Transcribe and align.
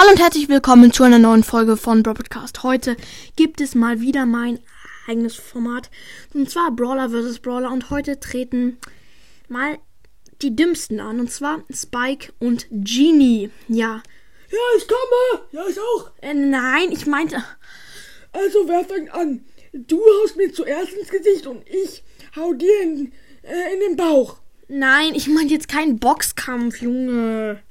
Hallo 0.00 0.12
und 0.12 0.18
herzlich 0.18 0.48
willkommen 0.48 0.94
zu 0.94 1.02
einer 1.02 1.18
neuen 1.18 1.44
Folge 1.44 1.76
von 1.76 2.02
Broadcast. 2.02 2.62
Heute 2.62 2.96
gibt 3.36 3.60
es 3.60 3.74
mal 3.74 4.00
wieder 4.00 4.24
mein 4.24 4.58
eigenes 5.06 5.34
Format. 5.34 5.90
Und 6.32 6.48
zwar 6.48 6.70
Brawler 6.70 7.10
vs. 7.10 7.40
Brawler. 7.40 7.70
Und 7.70 7.90
heute 7.90 8.18
treten 8.18 8.78
mal 9.48 9.76
die 10.40 10.56
Dümmsten 10.56 11.00
an. 11.00 11.20
Und 11.20 11.30
zwar 11.30 11.64
Spike 11.70 12.32
und 12.38 12.66
Genie. 12.70 13.50
Ja. 13.68 14.02
Ja, 14.50 14.58
ich 14.78 14.88
komme. 14.88 15.46
Ja, 15.52 15.68
ich 15.68 15.78
auch. 15.78 16.12
Äh, 16.22 16.32
nein, 16.32 16.92
ich 16.92 17.04
meinte. 17.04 17.44
Also, 18.32 18.66
wer 18.68 18.82
fängt 18.86 19.12
an? 19.12 19.44
Du 19.74 20.00
haust 20.00 20.34
mir 20.38 20.50
zuerst 20.50 20.94
ins 20.94 21.10
Gesicht 21.10 21.46
und 21.46 21.62
ich 21.68 22.02
hau 22.36 22.54
dir 22.54 22.82
in, 22.84 23.12
äh, 23.42 23.74
in 23.74 23.80
den 23.80 23.96
Bauch. 23.96 24.38
Nein, 24.66 25.14
ich 25.14 25.28
meinte 25.28 25.52
jetzt 25.52 25.68
keinen 25.68 25.98
Boxkampf, 25.98 26.80
Junge. 26.80 27.62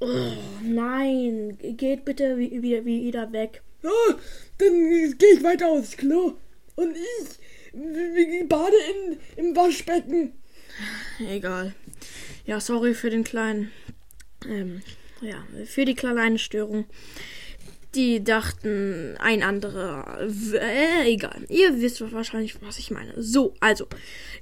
Oh, 0.00 0.32
nein, 0.62 1.58
geht 1.60 2.06
bitte 2.06 2.38
wieder, 2.38 2.84
wieder 2.86 3.32
weg. 3.32 3.62
Ja, 3.82 3.90
dann 4.56 5.18
gehe 5.18 5.34
ich 5.34 5.42
weiter 5.42 5.68
aufs 5.68 5.96
Klo. 5.96 6.38
Und 6.76 6.96
ich 6.96 8.48
bade 8.48 8.76
in, 9.36 9.44
im 9.44 9.56
Waschbecken. 9.56 10.32
Egal. 11.18 11.74
Ja, 12.46 12.60
sorry 12.60 12.94
für 12.94 13.10
den 13.10 13.24
kleinen. 13.24 13.70
Ähm, 14.48 14.80
ja, 15.20 15.44
für 15.66 15.84
die 15.84 15.94
kleine 15.94 16.38
Störung. 16.38 16.86
Die 17.94 18.24
dachten, 18.24 19.16
ein 19.18 19.42
anderer. 19.42 20.20
Äh, 20.54 21.12
egal. 21.12 21.44
Ihr 21.48 21.78
wisst 21.80 22.00
wahrscheinlich, 22.12 22.62
was 22.62 22.78
ich 22.78 22.90
meine. 22.90 23.20
So, 23.22 23.54
also. 23.60 23.86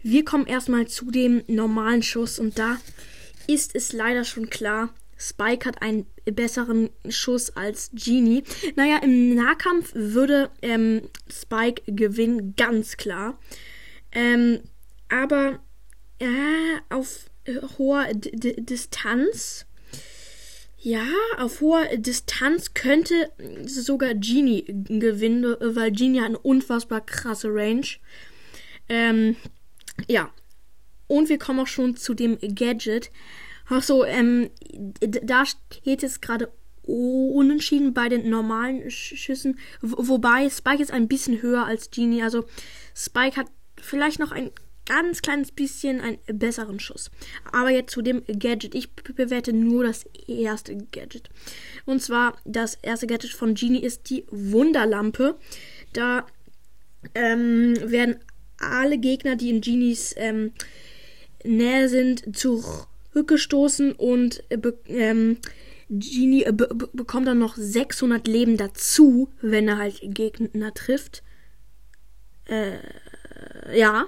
Wir 0.04 0.24
kommen 0.24 0.46
erstmal 0.46 0.86
zu 0.86 1.10
dem 1.10 1.42
normalen 1.48 2.02
Schuss. 2.02 2.38
Und 2.38 2.58
da 2.60 2.78
ist 3.48 3.74
es 3.74 3.92
leider 3.92 4.24
schon 4.24 4.50
klar, 4.50 4.94
Spike 5.18 5.66
hat 5.68 5.82
einen 5.82 6.06
besseren 6.24 6.90
Schuss 7.08 7.50
als 7.56 7.90
Genie. 7.92 8.44
Naja, 8.76 8.98
im 9.02 9.34
Nahkampf 9.34 9.92
würde 9.94 10.50
ähm, 10.62 11.02
Spike 11.28 11.82
gewinnen, 11.86 12.54
ganz 12.56 12.96
klar. 12.96 13.38
Ähm, 14.12 14.60
aber 15.08 15.58
äh, 16.20 16.78
auf 16.88 17.30
hoher 17.78 18.06
D 18.14 18.30
D 18.30 18.60
Distanz. 18.60 19.66
Ja, 20.80 21.06
auf 21.38 21.60
hoher 21.60 21.96
Distanz 21.96 22.72
könnte 22.74 23.32
sogar 23.66 24.14
Genie 24.14 24.64
gewinnen, 24.66 25.56
weil 25.60 25.90
Genie 25.90 26.20
hat 26.20 26.26
eine 26.26 26.38
unfassbar 26.38 27.00
krasse 27.04 27.48
Range. 27.48 27.86
Ähm, 28.88 29.34
ja. 30.06 30.30
Und 31.08 31.30
wir 31.30 31.38
kommen 31.38 31.60
auch 31.60 31.66
schon 31.66 31.96
zu 31.96 32.14
dem 32.14 32.38
Gadget. 32.54 33.10
Ach 33.68 33.82
so, 33.82 34.04
ähm, 34.04 34.50
da 35.00 35.44
steht 35.44 36.02
es 36.02 36.20
gerade 36.20 36.50
unentschieden 36.82 37.92
bei 37.92 38.08
den 38.08 38.30
normalen 38.30 38.90
Schüssen, 38.90 39.58
wobei 39.82 40.48
Spike 40.48 40.82
ist 40.82 40.90
ein 40.90 41.06
bisschen 41.06 41.42
höher 41.42 41.66
als 41.66 41.90
Genie. 41.90 42.22
Also 42.22 42.46
Spike 42.94 43.36
hat 43.36 43.46
vielleicht 43.78 44.18
noch 44.18 44.32
ein 44.32 44.50
ganz 44.86 45.20
kleines 45.20 45.52
bisschen 45.52 46.00
einen 46.00 46.18
besseren 46.26 46.80
Schuss. 46.80 47.10
Aber 47.52 47.70
jetzt 47.70 47.92
zu 47.92 48.00
dem 48.00 48.22
Gadget. 48.26 48.74
Ich 48.74 48.90
bewerte 48.90 49.52
nur 49.52 49.84
das 49.84 50.06
erste 50.26 50.76
Gadget. 50.76 51.28
Und 51.84 52.02
zwar 52.02 52.38
das 52.46 52.76
erste 52.76 53.06
Gadget 53.06 53.32
von 53.32 53.54
Genie 53.54 53.82
ist 53.82 54.08
die 54.08 54.24
Wunderlampe. 54.30 55.38
Da 55.92 56.26
ähm, 57.14 57.76
werden 57.82 58.16
alle 58.58 58.98
Gegner, 58.98 59.36
die 59.36 59.50
in 59.50 59.60
Genies 59.60 60.14
ähm, 60.16 60.52
Nähe 61.44 61.88
sind, 61.88 62.24
zurückgestoßen 63.12 63.92
und 63.92 64.42
äh, 64.50 64.58
ähm, 64.86 65.38
Genie 65.88 66.44
äh, 66.44 66.52
bekommt 66.52 67.26
dann 67.26 67.38
noch 67.38 67.56
600 67.56 68.26
Leben 68.28 68.56
dazu, 68.56 69.32
wenn 69.40 69.68
er 69.68 69.78
halt 69.78 70.00
Gegner 70.02 70.74
trifft. 70.74 71.22
Äh, 72.44 72.78
ja. 73.74 74.06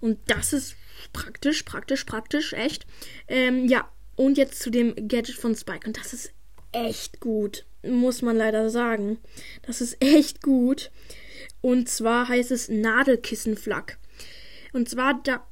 Und 0.00 0.18
das 0.26 0.52
ist 0.52 0.76
praktisch, 1.12 1.62
praktisch, 1.62 2.04
praktisch, 2.04 2.52
echt. 2.52 2.86
Ähm, 3.28 3.66
ja, 3.66 3.90
und 4.14 4.38
jetzt 4.38 4.60
zu 4.60 4.70
dem 4.70 4.94
Gadget 5.08 5.36
von 5.36 5.54
Spike. 5.54 5.86
Und 5.86 5.96
das 5.98 6.12
ist 6.12 6.32
echt 6.72 7.20
gut, 7.20 7.64
muss 7.82 8.22
man 8.22 8.36
leider 8.36 8.70
sagen. 8.70 9.18
Das 9.62 9.80
ist 9.80 9.96
echt 10.00 10.42
gut. 10.42 10.90
Und 11.60 11.88
zwar 11.88 12.28
heißt 12.28 12.50
es 12.50 12.68
Nadelkissenflak. 12.68 13.98
Und 14.72 14.88
zwar 14.88 15.20
da 15.22 15.46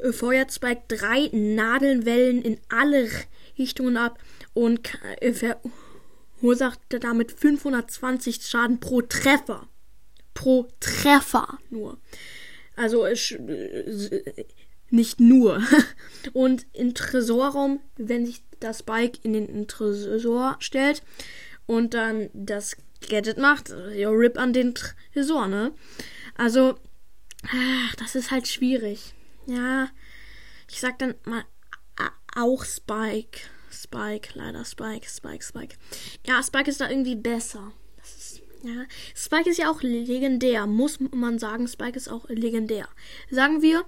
Spike 0.00 0.82
drei 0.88 1.28
Nadelwellen 1.32 2.42
in 2.42 2.60
alle 2.68 3.08
Richtungen 3.58 3.96
ab 3.96 4.18
und 4.54 4.88
verursacht 6.40 6.80
damit 6.88 7.32
520 7.32 8.42
Schaden 8.42 8.80
pro 8.80 9.02
Treffer. 9.02 9.68
Pro 10.34 10.68
Treffer 10.80 11.58
nur. 11.70 11.98
Also 12.76 13.06
nicht 14.90 15.20
nur. 15.20 15.62
Und 16.32 16.66
im 16.72 16.94
Tresorraum, 16.94 17.80
wenn 17.96 18.24
sich 18.24 18.42
das 18.60 18.82
Bike 18.82 19.24
in 19.24 19.32
den 19.32 19.68
Tresor 19.68 20.56
stellt 20.60 21.02
und 21.66 21.94
dann 21.94 22.30
das 22.32 22.76
Gadget 23.08 23.38
macht, 23.38 23.74
ja, 23.94 24.10
RIP 24.10 24.38
an 24.38 24.52
den 24.52 24.74
Tresor, 24.74 25.46
ne? 25.46 25.72
Also, 26.34 26.76
ach, 27.44 27.94
das 27.96 28.14
ist 28.14 28.30
halt 28.30 28.48
schwierig. 28.48 29.14
Ja, 29.48 29.88
ich 30.70 30.78
sag 30.78 30.98
dann 30.98 31.14
mal 31.24 31.44
auch 32.36 32.64
Spike. 32.64 33.40
Spike, 33.70 34.30
leider 34.34 34.64
Spike, 34.64 35.08
Spike, 35.08 35.44
Spike. 35.44 35.76
Ja, 36.26 36.42
Spike 36.42 36.70
ist 36.70 36.80
da 36.80 36.88
irgendwie 36.88 37.16
besser. 37.16 37.72
Ja, 38.62 38.84
Spike 39.14 39.50
ist 39.50 39.58
ja 39.58 39.70
auch 39.70 39.82
legendär, 39.82 40.66
muss 40.66 40.98
man 41.12 41.38
sagen. 41.38 41.68
Spike 41.68 41.96
ist 41.96 42.08
auch 42.08 42.28
legendär. 42.28 42.88
Sagen 43.30 43.62
wir, 43.62 43.84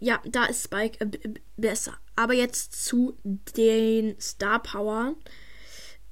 ja, 0.00 0.20
da 0.26 0.44
ist 0.46 0.64
Spike 0.64 1.04
äh, 1.04 1.34
besser. 1.56 1.98
Aber 2.14 2.34
jetzt 2.34 2.84
zu 2.84 3.16
den 3.56 4.20
Star 4.20 4.62
Power. 4.62 5.14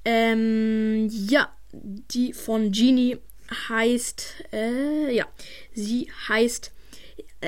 Ähm, 0.03 1.07
ja, 1.09 1.55
die 1.71 2.33
von 2.33 2.71
Genie 2.71 3.17
heißt, 3.69 4.45
äh, 4.53 5.15
ja, 5.15 5.27
sie 5.73 6.11
heißt, 6.27 6.71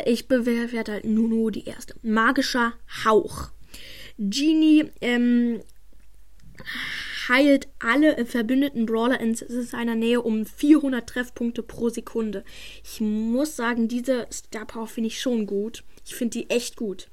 ich 0.06 0.28
bewerte 0.28 0.92
halt 0.92 1.06
nur 1.06 1.52
die 1.52 1.66
erste. 1.66 1.96
Magischer 2.02 2.74
Hauch. 3.06 3.50
Genie, 4.18 4.92
ähm, 5.02 5.62
heilt 7.28 7.68
alle 7.80 8.26
verbündeten 8.26 8.86
Brawler 8.86 9.20
in 9.20 9.36
seiner 9.36 9.96
Nähe 9.96 10.22
um 10.22 10.46
400 10.46 11.08
Treffpunkte 11.08 11.64
pro 11.64 11.90
Sekunde. 11.90 12.44
Ich 12.84 13.02
muss 13.02 13.56
sagen, 13.56 13.88
diese 13.88 14.28
Star 14.32 14.66
Power 14.66 14.88
finde 14.88 15.08
ich 15.08 15.20
schon 15.20 15.46
gut. 15.46 15.84
Ich 16.06 16.16
finde 16.16 16.40
die 16.40 16.50
echt 16.50 16.76
gut. 16.76 17.10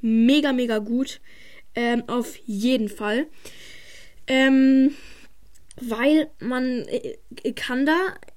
Mega, 0.00 0.52
mega 0.52 0.78
gut. 0.78 1.20
Ähm, 1.74 2.04
auf 2.06 2.36
jeden 2.46 2.88
Fall. 2.88 3.26
Ähm, 4.26 4.94
weil 5.80 6.30
man 6.40 6.86
äh, 6.88 7.52
kann 7.54 7.86
da 7.86 8.14
äh, 8.26 8.29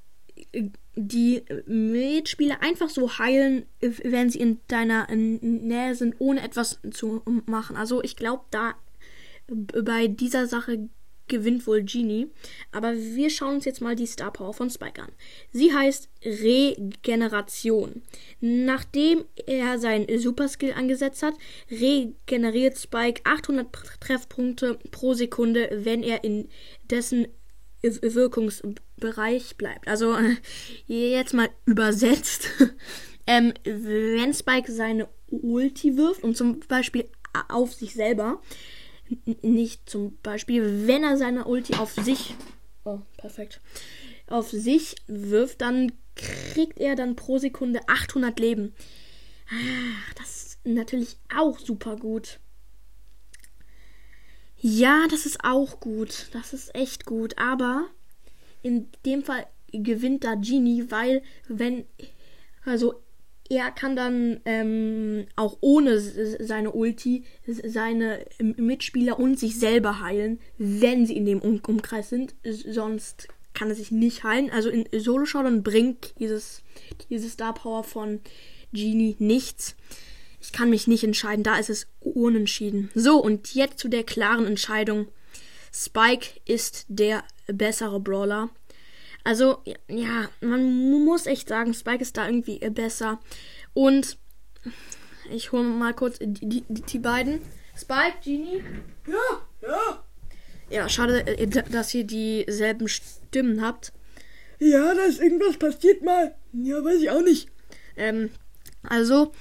die 0.95 1.43
Mitspieler 1.65 2.61
einfach 2.61 2.89
so 2.89 3.17
heilen, 3.17 3.65
wenn 3.79 4.29
sie 4.29 4.39
in 4.39 4.59
deiner 4.67 5.07
Nähe 5.11 5.95
sind, 5.95 6.15
ohne 6.19 6.43
etwas 6.43 6.79
zu 6.91 7.21
machen. 7.45 7.75
Also 7.75 8.03
ich 8.03 8.15
glaube, 8.15 8.43
da 8.51 8.75
bei 9.47 10.07
dieser 10.07 10.47
Sache 10.47 10.89
gewinnt 11.27 11.65
wohl 11.67 11.83
Genie. 11.83 12.27
Aber 12.71 12.95
wir 12.95 13.29
schauen 13.29 13.55
uns 13.55 13.65
jetzt 13.65 13.81
mal 13.81 13.95
die 13.95 14.05
Star 14.05 14.31
Power 14.31 14.53
von 14.53 14.69
Spike 14.69 15.01
an. 15.01 15.11
Sie 15.51 15.73
heißt 15.73 16.09
Regeneration. 16.23 18.03
Nachdem 18.39 19.25
er 19.47 19.79
seinen 19.79 20.19
Super 20.19 20.47
Skill 20.47 20.73
angesetzt 20.73 21.23
hat, 21.23 21.35
regeneriert 21.71 22.77
Spike 22.77 23.21
800 23.23 23.67
Treffpunkte 23.99 24.79
pro 24.91 25.13
Sekunde, 25.13 25.69
wenn 25.71 26.03
er 26.03 26.23
in 26.23 26.49
dessen 26.89 27.27
Wirkungsbereich 27.83 29.57
bleibt. 29.57 29.87
Also 29.87 30.15
jetzt 30.87 31.33
mal 31.33 31.49
übersetzt. 31.65 32.49
ähm, 33.27 33.53
wenn 33.63 34.33
Spike 34.33 34.71
seine 34.71 35.07
Ulti 35.29 35.97
wirft 35.97 36.23
und 36.23 36.37
zum 36.37 36.59
Beispiel 36.61 37.09
auf 37.49 37.73
sich 37.73 37.93
selber, 37.93 38.41
nicht 39.41 39.89
zum 39.89 40.17
Beispiel, 40.23 40.87
wenn 40.87 41.03
er 41.03 41.17
seine 41.17 41.45
Ulti 41.45 41.75
auf 41.75 41.93
sich, 41.93 42.35
oh, 42.85 42.99
perfekt, 43.17 43.59
auf 44.27 44.49
sich 44.49 44.95
wirft, 45.07 45.61
dann 45.61 45.91
kriegt 46.15 46.79
er 46.79 46.95
dann 46.95 47.15
pro 47.15 47.37
Sekunde 47.37 47.81
800 47.87 48.39
Leben. 48.39 48.73
Ah, 49.49 50.13
das 50.17 50.29
ist 50.29 50.59
natürlich 50.63 51.17
auch 51.35 51.59
super 51.59 51.97
gut. 51.97 52.39
Ja, 54.65 55.07
das 55.11 55.25
ist 55.25 55.43
auch 55.43 55.81
gut. 55.81 56.27
Das 56.31 56.53
ist 56.53 56.73
echt 56.73 57.05
gut. 57.05 57.37
Aber 57.37 57.87
in 58.61 58.87
dem 59.05 59.21
Fall 59.21 59.45
gewinnt 59.73 60.23
da 60.23 60.35
Genie, 60.35 60.85
weil 60.87 61.21
wenn, 61.49 61.83
also 62.63 62.93
er 63.49 63.71
kann 63.71 63.97
dann 63.97 64.39
ähm, 64.45 65.25
auch 65.35 65.57
ohne 65.59 65.99
seine 65.99 66.71
Ulti 66.71 67.25
seine 67.45 68.25
Mitspieler 68.39 69.19
und 69.19 69.37
sich 69.37 69.59
selber 69.59 69.99
heilen, 69.99 70.39
wenn 70.57 71.05
sie 71.05 71.17
in 71.17 71.25
dem 71.25 71.41
um 71.41 71.59
Umkreis 71.67 72.09
sind. 72.09 72.33
Sonst 72.45 73.27
kann 73.53 73.67
er 73.67 73.75
sich 73.75 73.91
nicht 73.91 74.23
heilen. 74.23 74.49
Also 74.49 74.69
in 74.69 74.87
Solo 74.97 75.25
Showdown 75.25 75.61
bringt 75.63 76.13
dieses, 76.19 76.63
diese 77.09 77.29
Star 77.29 77.53
Power 77.53 77.83
von 77.83 78.21
Genie 78.71 79.17
nichts. 79.19 79.75
Ich 80.43 80.51
kann 80.51 80.69
mich 80.69 80.87
nicht 80.87 81.05
entscheiden, 81.05 81.41
da 81.41 81.55
ist 81.57 81.69
es 81.69 81.87
unentschieden. 82.01 82.91
So, 82.93 83.17
und 83.17 83.55
jetzt 83.55 83.79
zu 83.79 83.87
der 83.87 84.03
klaren 84.03 84.45
Entscheidung. 84.45 85.07
Spike 85.73 86.41
ist 86.45 86.85
der 86.89 87.23
bessere 87.47 88.01
Brawler. 88.01 88.49
Also, 89.23 89.63
ja, 89.87 90.29
man 90.41 90.89
muss 91.05 91.27
echt 91.27 91.47
sagen, 91.47 91.73
Spike 91.73 92.01
ist 92.01 92.17
da 92.17 92.27
irgendwie 92.27 92.59
besser. 92.71 93.21
Und 93.73 94.17
ich 95.31 95.53
hole 95.53 95.63
mal 95.63 95.93
kurz 95.93 96.17
die, 96.19 96.61
die, 96.67 96.81
die 96.81 96.99
beiden. 96.99 97.39
Spike, 97.77 98.17
Genie. 98.21 98.61
Ja, 99.07 99.41
ja. 99.61 100.03
Ja, 100.69 100.89
schade, 100.89 101.25
äh, 101.25 101.47
dass 101.47 101.93
ihr 101.93 102.03
dieselben 102.03 102.89
Stimmen 102.89 103.61
habt. 103.61 103.93
Ja, 104.59 104.93
da 104.93 105.03
ist 105.03 105.21
irgendwas 105.21 105.55
passiert 105.55 106.03
mal. 106.03 106.35
Ja, 106.51 106.83
weiß 106.83 107.01
ich 107.01 107.09
auch 107.09 107.21
nicht. 107.21 107.47
Ähm, 107.95 108.29
also, 108.83 109.31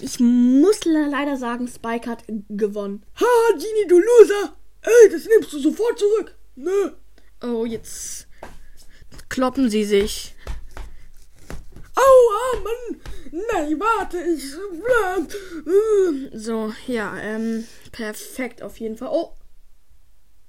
ich 0.00 0.20
muss 0.20 0.84
leider 0.84 1.36
sagen, 1.36 1.68
Spike 1.68 2.10
hat 2.10 2.24
gewonnen. 2.48 3.04
Ha, 3.20 3.52
Genie, 3.52 3.88
du 3.88 3.98
Loser! 3.98 4.56
Ey, 4.82 5.10
das 5.10 5.26
nimmst 5.26 5.52
du 5.52 5.58
sofort 5.58 5.98
zurück. 5.98 6.36
Nö. 6.56 6.90
Oh, 7.42 7.64
jetzt 7.64 8.26
kloppen 9.28 9.70
sie 9.70 9.84
sich. 9.84 10.34
Aua, 11.94 12.60
Mann! 12.62 13.00
Nein, 13.52 13.80
warte, 13.80 14.18
ich. 14.18 14.52
So, 16.32 16.72
ja, 16.86 17.16
ähm, 17.18 17.66
perfekt 17.92 18.62
auf 18.62 18.78
jeden 18.78 18.96
Fall. 18.96 19.10
Oh! 19.10 19.36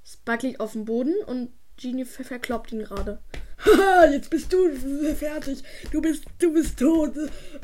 Spike 0.03 0.47
liegt 0.47 0.59
auf 0.59 0.73
dem 0.73 0.85
Boden 0.85 1.15
und 1.25 1.51
Genie 1.77 2.05
verkloppt 2.05 2.71
ihn 2.71 2.83
gerade. 2.83 3.21
Haha, 3.65 4.11
jetzt 4.11 4.29
bist 4.29 4.51
du 4.53 4.69
fertig. 5.15 5.63
Du 5.91 6.01
bist, 6.01 6.25
du 6.39 6.53
bist 6.53 6.79
tot. 6.79 7.13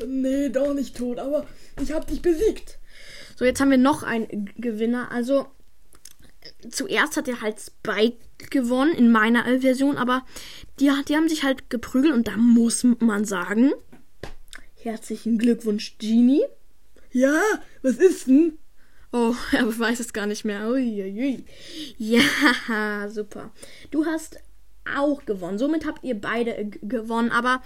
Nee, 0.06 0.48
doch 0.48 0.74
nicht 0.74 0.96
tot, 0.96 1.18
aber 1.18 1.46
ich 1.80 1.92
hab 1.92 2.06
dich 2.06 2.22
besiegt. 2.22 2.78
So, 3.36 3.44
jetzt 3.44 3.60
haben 3.60 3.70
wir 3.70 3.78
noch 3.78 4.02
einen 4.02 4.50
Gewinner. 4.56 5.10
Also, 5.10 5.46
zuerst 6.70 7.16
hat 7.16 7.28
er 7.28 7.40
halt 7.40 7.60
Spike 7.60 8.18
gewonnen 8.50 8.94
in 8.94 9.10
meiner 9.10 9.44
Version, 9.60 9.96
aber 9.96 10.24
die, 10.80 10.90
die 11.08 11.16
haben 11.16 11.28
sich 11.28 11.44
halt 11.44 11.70
geprügelt 11.70 12.12
und 12.12 12.28
da 12.28 12.36
muss 12.36 12.84
man 12.98 13.24
sagen, 13.24 13.72
herzlichen 14.74 15.38
Glückwunsch, 15.38 15.96
Genie. 15.98 16.42
Ja, 17.12 17.40
was 17.82 17.96
ist 17.96 18.26
denn? 18.26 18.58
Oh, 19.12 19.34
er 19.52 19.78
weiß 19.78 20.00
es 20.00 20.12
gar 20.12 20.26
nicht 20.26 20.44
mehr. 20.44 20.68
Uiuiui. 20.68 21.44
Ja, 21.98 23.08
super. 23.10 23.52
Du 23.90 24.06
hast 24.06 24.38
auch 24.96 25.24
gewonnen. 25.24 25.58
Somit 25.58 25.86
habt 25.86 26.04
ihr 26.04 26.20
beide 26.20 26.56
äh, 26.56 26.64
gewonnen. 26.64 27.30
Aber 27.30 27.62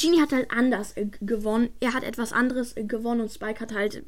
Genie 0.00 0.20
hat 0.20 0.32
halt 0.32 0.50
anders 0.50 0.96
äh, 0.96 1.06
gewonnen. 1.20 1.70
Er 1.80 1.94
hat 1.94 2.04
etwas 2.04 2.32
anderes 2.32 2.76
äh, 2.76 2.84
gewonnen 2.84 3.20
und 3.20 3.32
Spike 3.32 3.60
hat 3.60 3.74
halt 3.74 4.02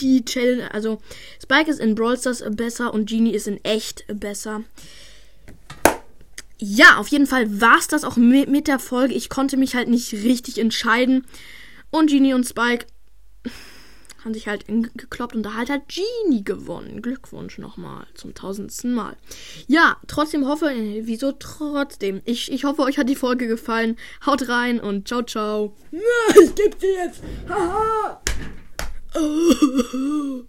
die 0.00 0.24
Challenge. 0.24 0.72
Also 0.72 1.00
Spike 1.42 1.70
ist 1.70 1.80
in 1.80 1.94
Brawl 1.94 2.18
Stars 2.18 2.42
besser 2.50 2.92
und 2.92 3.08
Genie 3.08 3.34
ist 3.34 3.46
in 3.46 3.62
echt 3.64 4.04
besser. 4.08 4.64
Ja, 6.58 6.96
auf 6.96 7.08
jeden 7.08 7.26
Fall 7.26 7.60
war 7.60 7.78
es 7.78 7.88
das 7.88 8.04
auch 8.04 8.16
mit, 8.16 8.48
mit 8.48 8.68
der 8.68 8.78
Folge. 8.78 9.14
Ich 9.14 9.28
konnte 9.28 9.56
mich 9.56 9.74
halt 9.74 9.88
nicht 9.88 10.12
richtig 10.12 10.58
entscheiden. 10.58 11.26
Und 11.90 12.10
Genie 12.10 12.34
und 12.34 12.44
Spike 12.44 12.86
haben 14.24 14.34
sich 14.34 14.48
halt 14.48 14.64
gekloppt 14.66 15.34
und 15.34 15.42
da 15.42 15.54
hat 15.54 15.70
halt 15.70 15.82
Genie 15.88 16.44
gewonnen. 16.44 17.02
Glückwunsch 17.02 17.58
nochmal 17.58 18.06
zum 18.14 18.34
tausendsten 18.34 18.94
Mal. 18.94 19.16
Ja, 19.66 19.98
trotzdem 20.06 20.48
hoffe, 20.48 20.72
äh, 20.72 21.02
wieso 21.04 21.32
trotzdem? 21.32 22.22
Ich, 22.24 22.50
ich 22.50 22.64
hoffe, 22.64 22.82
euch 22.82 22.98
hat 22.98 23.08
die 23.08 23.16
Folge 23.16 23.46
gefallen. 23.46 23.96
Haut 24.24 24.48
rein 24.48 24.80
und 24.80 25.08
ciao, 25.08 25.22
ciao. 25.22 25.74
Ja, 25.90 26.00
ich 26.42 26.54
geb 26.54 26.78
dir 26.78 26.92
jetzt. 27.04 27.22
Haha. 27.48 28.22